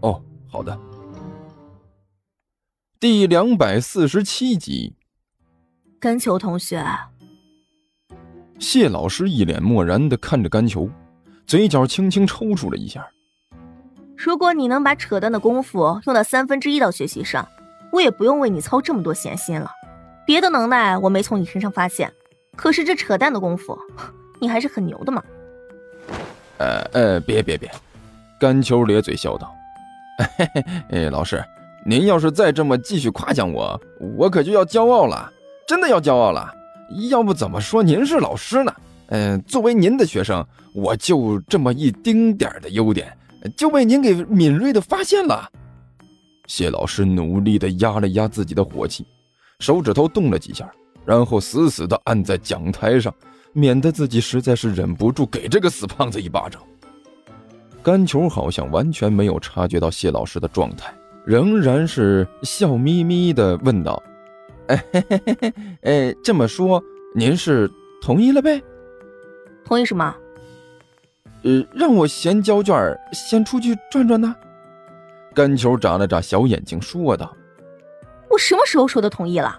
[0.00, 0.78] 哦，好的。
[3.00, 4.94] 第两百四十七集，
[6.00, 6.84] 甘球同学。
[8.58, 10.90] 谢老师一脸漠然的看着甘球，
[11.46, 13.08] 嘴角轻轻抽搐了一下。
[14.16, 17.48] 如果你能把扯淡的功夫用到三分之一到学习上，
[17.92, 19.70] 我也不用为你操这么多闲心了。
[20.26, 22.12] 别的能耐我没从你身上发现，
[22.56, 23.78] 可是这扯淡的功夫，
[24.40, 25.22] 你还是很牛的嘛。
[26.58, 27.70] 呃呃，别别别！
[28.40, 29.54] 甘球咧嘴笑道
[30.18, 31.42] ：“嘿嘿，哎，老师，
[31.86, 33.80] 您要是再这么继续夸奖我，
[34.16, 35.32] 我可就要骄傲了，
[35.66, 36.54] 真的要骄傲了。”
[37.10, 38.74] 要不怎么说您是老师呢？
[39.08, 43.14] 嗯，作为您的学生，我就这么一丁点的优点，
[43.54, 45.50] 就被您给敏锐的发现了。
[46.46, 49.06] 谢老师努力的压了压自己的火气，
[49.60, 50.66] 手指头动了几下，
[51.04, 53.14] 然后死死的按在讲台上，
[53.52, 56.62] 免得自己实在是忍不住给这个死胖子一巴掌。
[57.82, 60.92] 甘球好像完全没有察觉到谢老师的状态，
[61.24, 64.02] 仍然是笑眯眯的问道。
[64.66, 66.82] 哎嘿嘿嘿嘿，哎，这么说
[67.14, 67.70] 您是
[68.02, 68.62] 同意了呗？
[69.64, 70.14] 同意什么？
[71.44, 72.74] 呃，让我先交卷，
[73.12, 74.34] 先出去转转呢。
[75.34, 77.34] 甘球眨了眨小眼睛，说道
[78.28, 79.58] ：“我什么时候说的同意了？”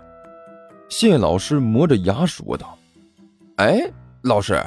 [0.89, 2.77] 谢老师磨着牙说道
[3.57, 3.89] ：“哎，
[4.23, 4.61] 老师，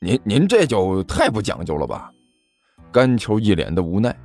[0.00, 2.10] 您您这就太不讲究了吧？”
[2.96, 4.18] 甘球一脸的无奈：“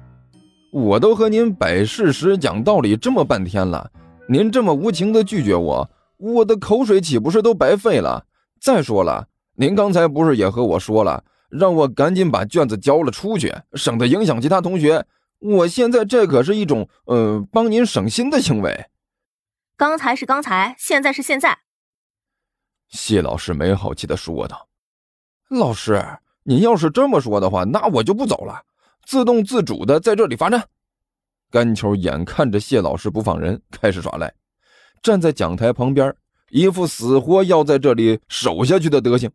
[0.72, 3.92] 我都和您摆事实、讲道理这么半天了。”
[4.30, 8.26] 您这么无情的拒绝我，我的口水岂不是都白费了？
[8.62, 15.06] 再说了，您刚才不是也和我说了，让我赶紧把卷子交了出去，省得影响其他同学。
[15.40, 18.86] 我现在这可是一种，呃，帮您省心的行为。
[19.76, 21.60] 刚才是刚才，现在是现在。
[22.88, 24.70] 谢老师没好气的说道
[25.52, 26.02] ：“老师，
[26.44, 28.62] 您要是这么说的话，那我就不走了，
[29.06, 30.68] 自动自主的在这里罚站。”
[31.52, 34.34] 甘球眼看着谢老师不放人，开始耍赖，
[35.03, 36.16] 站在讲台旁边，
[36.50, 39.30] 一副死活要在这里守下去的德行。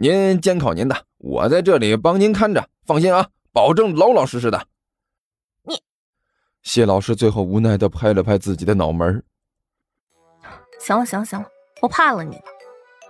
[0.00, 4.66] 您监考您的，我在这里帮您看着，放心啊，保证老老实实的。
[5.64, 5.82] 你，
[6.62, 9.22] 谢老师最后无奈的拍了拍自己的脑门。
[10.80, 11.46] 行了行了行了，
[11.82, 12.44] 我怕了你了，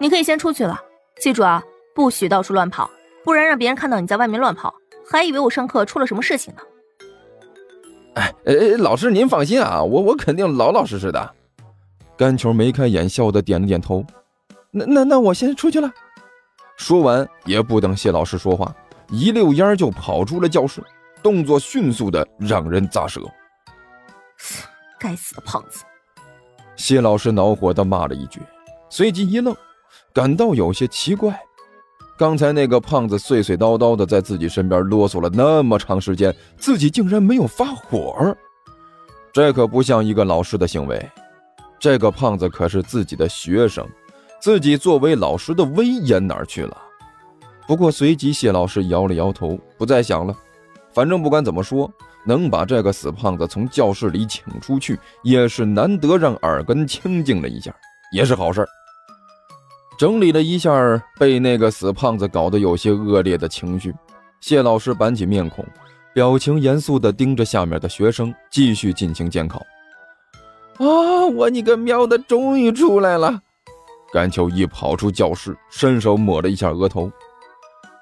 [0.01, 0.81] 你可以先出去了，
[1.21, 1.63] 记住啊，
[1.95, 2.91] 不许到处乱跑，
[3.29, 4.75] 不然让别人看到你在外面乱跑，
[5.07, 6.63] 还以为我上课出了什么事情呢。
[8.15, 8.33] 哎，
[8.79, 11.35] 老师您放心啊，我我肯定老老实实的。
[12.17, 14.03] 甘球眉开眼笑的点了点头。
[14.71, 15.93] 那那那我先出去了。
[16.79, 18.75] 说完也不等谢老师说话，
[19.11, 20.83] 一溜烟就跑出了教室，
[21.23, 23.21] 动作迅速的让人咂舌。
[24.99, 25.85] 该死的胖子！
[26.77, 28.41] 谢老师恼火的骂了一句，
[28.89, 29.55] 随即一愣，
[30.15, 31.39] 感到有些奇怪。
[32.19, 38.37] 刚才那个胖子碎碎叨叨的在自己身边啰嗦了那么长时间，自己竟然没有发火，
[39.33, 41.01] 这可不像一个老师的行为。
[41.79, 43.87] 这个胖子可是自己的学生，
[44.43, 46.77] 自己作为老师的威严哪去了？
[47.69, 50.37] 不过随即谢老师摇了摇头，不再想了。
[50.93, 51.89] 反正不管怎么说，
[52.27, 57.73] 能把这个死胖子从教室里请出去，也是难得让耳根清净了一下，
[58.13, 58.67] 也是好事。
[59.99, 60.71] 整理了一下
[61.19, 63.93] 被那个死胖子搞得有些恶劣的情绪，
[64.41, 65.67] 谢老师板起面孔，
[66.15, 69.59] 表情严肃地盯着下面的学生，继续进行监考。
[70.77, 71.27] 啊！
[71.35, 73.43] 我你个喵的，终于出来了！
[74.13, 77.11] 甘秋一跑出教室，伸手抹了一下额头。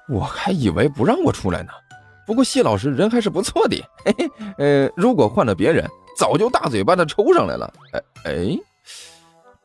[0.07, 1.69] 我还以为不让我出来呢，
[2.27, 3.75] 不过谢老师人还是不错的。
[4.05, 5.83] 嘿嘿，呃，如果换了别人，
[6.15, 7.73] 早就大嘴巴的抽上来了。
[7.93, 8.59] 哎哎，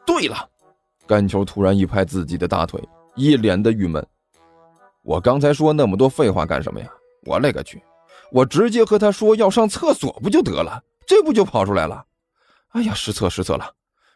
[0.06, 0.49] 对了。
[1.12, 2.82] 甘球突然一拍自己的大腿，
[3.17, 4.03] 一脸的郁闷。
[5.03, 6.88] 我刚才说那么多废话干什么呀？
[7.26, 7.82] 我勒个去！
[8.31, 10.82] 我直接和他说要上厕所不就得了？
[11.06, 12.03] 这不就跑出来了？
[12.69, 13.75] 哎呀，失策失策了！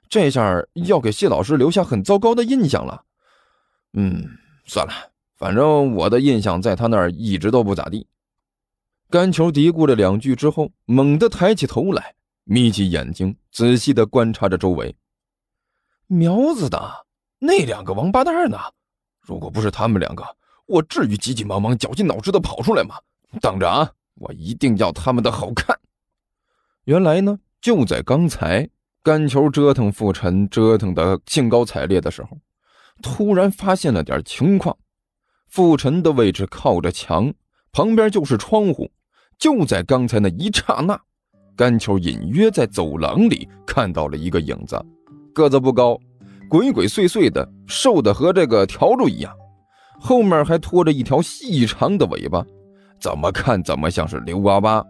[0.09, 3.03] 这下要给谢老师留下很糟糕的印象了。
[3.93, 4.25] 嗯，
[4.65, 4.93] 算了，
[5.37, 8.07] 反正我的印象在他那儿一直都不咋地。
[9.11, 12.15] 甘球嘀咕了两句之后，猛地抬起头来，
[12.45, 14.97] 眯起眼睛，仔细地观察着周围。
[16.07, 17.07] 苗子的？
[17.39, 18.59] 那两个王八蛋呢？
[19.21, 20.25] 如果不是他们两个，
[20.67, 22.95] 我至于急急忙忙、绞尽脑汁的跑出来吗？
[23.41, 23.91] 等着啊！
[24.15, 25.79] 我一定要他们的好看。
[26.85, 28.69] 原来呢，就在刚才，
[29.03, 32.39] 甘球折腾傅晨折腾的兴高采烈的时候，
[33.03, 34.77] 突然发现了点情况。
[35.49, 37.35] 傅晨的位置靠着墙，
[37.73, 38.91] 旁边就是窗户。
[39.39, 40.99] 就在刚才那一刹那，
[41.55, 44.83] 甘球隐约在走廊里看到了一个影子，
[45.37, 46.01] 个子不高，
[46.49, 49.31] 鬼鬼祟祟的，瘦的和这个笤帚一样，
[50.01, 52.43] 后面还拖着一条细长的尾巴，
[52.99, 54.83] 怎么看怎么像是刘阿八。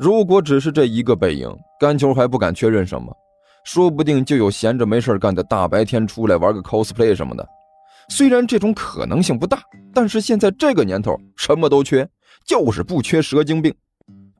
[0.00, 3.14] 如果只是这一个背影，甘球还不敢确认什么，
[3.66, 7.46] 说不定就有闲着没事干的大白天出来玩个 cosplay 什么的。
[8.08, 9.62] 虽然这种可能性不大，
[9.92, 12.08] 但是现在这个年头什么都缺，
[12.46, 13.74] 就是不缺蛇精病。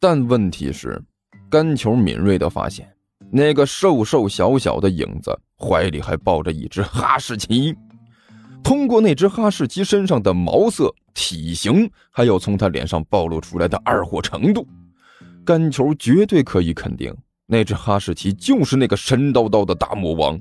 [0.01, 0.99] 但问题是，
[1.51, 2.89] 甘球敏锐地发现，
[3.31, 7.75] 那个瘦瘦小小的影子怀里还抱着一只哈士奇。
[8.63, 14.67] 通过那只哈士奇身上的毛色、体型，还有从他脸上暴露出来的二货程度。
[15.45, 17.15] 甘球绝对可以肯定，
[17.47, 20.37] 那只哈士奇就是那个神叨叨的大魔王，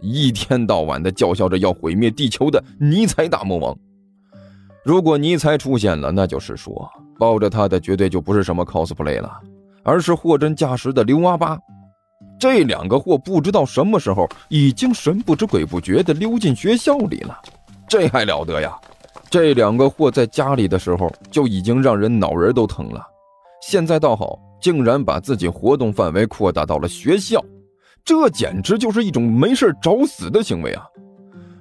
[0.00, 3.76] 一天到晚的叫嚣着要毁灭地球的尼采大魔王。
[4.84, 6.88] 如果尼采出现了，那就是说，
[7.18, 9.40] 抱着他的绝对就不是什么 cosplay 了，
[9.82, 11.58] 而是货真价实的刘阿八。
[12.38, 17.40] 这两个货不知道什么时候已经神不知鬼不觉的溜进学校里了，
[17.88, 18.78] 这还了得呀！
[19.30, 23.04] 这两个货在家里的时候就已经让人脑仁都疼了。
[23.60, 27.42] 现在倒好，竟然把自己活动范围扩大到了学校，
[28.04, 30.86] 这简直就是一种没事找死的行为啊！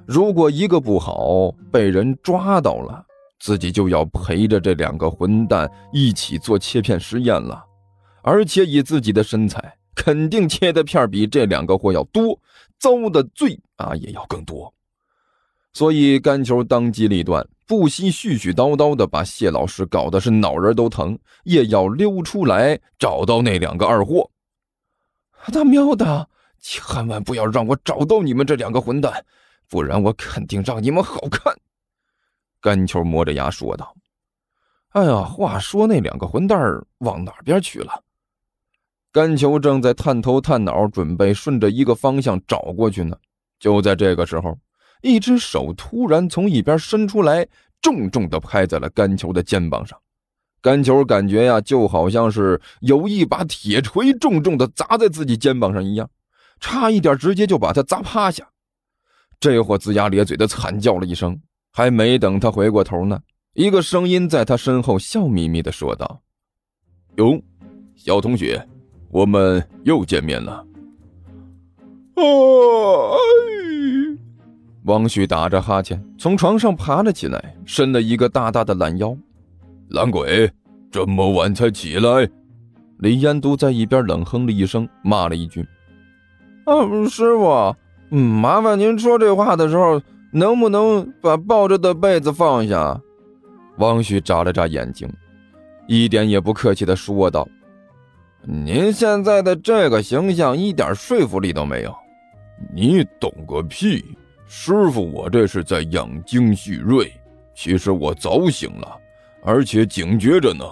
[0.05, 3.03] 如果一个不好被人抓到了，
[3.39, 7.63] 自己就要陪着这两个混蛋一起做切片实验了，
[8.21, 12.39] 而且以自己的身材，肯定切的片比这两个货要多，
[12.77, 14.71] 遭的罪啊也要更多。
[15.73, 17.47] 所以甘球当机立断。
[17.67, 24.29] 不惜絮絮叨叨的把谢老师搞得是脑仁都疼，也要溜出来找到那两个二货。
[25.47, 26.29] 他喵的，
[26.61, 29.25] 千万不要让我找到你们这两个混蛋，
[29.67, 31.51] 不然我肯定让你们好看。
[32.61, 33.95] 甘球磨着牙说道
[34.93, 36.59] ：“哎呀，话说那两个混蛋
[36.99, 37.99] 往哪边去了？”
[39.15, 43.15] 甘球正在探头探脑，准备顺着一个方向找过去呢。
[43.57, 44.59] 就在这个时候。
[45.01, 47.47] 一只手突然从一边伸出来，
[47.79, 49.97] 重重的拍在了甘球的肩膀上。
[50.61, 56.09] 甘球感觉呀，就好像是有一把铁锤重重的砸在自己肩膀上一样，
[56.59, 58.49] 差一点直接就把他砸趴下。
[59.39, 61.39] 这货龇牙咧嘴的惨叫了一声，
[61.71, 63.19] 还没等他回过头呢，
[63.53, 66.23] 一个声音在他身后笑眯眯的说道
[67.17, 67.39] ：“哟，
[67.95, 68.67] 小同学，
[69.15, 70.51] 我们又见面了。”
[72.19, 72.21] 啊！
[74.87, 79.15] 汪旭打着哈欠从床上爬了起来，伸了一个大大的懒腰。
[79.87, 80.51] 懒鬼，
[80.91, 82.29] 这么晚才起来？
[82.97, 85.65] 李烟都在一边冷哼了一声，骂了一句
[86.67, 86.75] ：“啊，
[87.09, 87.73] 师傅，
[88.11, 90.01] 嗯，麻烦您说这话的时候，
[90.31, 92.99] 能不能把抱着的被子放下？”
[93.79, 95.09] 汪旭眨了眨眼睛，
[95.87, 97.47] 一点也不客气的说道
[98.47, 101.95] ：“您现在的这个形象一点说服力都没有。
[102.73, 104.03] 你懂个屁！”
[104.47, 107.11] 师傅，我这是在养精蓄锐。
[107.53, 108.97] 其实我早醒了，
[109.43, 110.63] 而且警觉着呢。”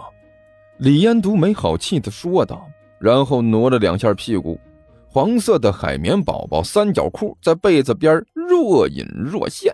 [0.78, 2.68] 李延都没好气的说道，
[3.00, 4.60] 然后挪了两下屁股，
[5.08, 9.74] 黄色的海绵宝宝三角裤在被子边若隐若现。